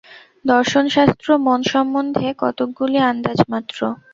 [0.45, 3.79] দর্শনশাস্ত্র মন সম্বন্ধে কতকগুলি আন্দাজমাত্র।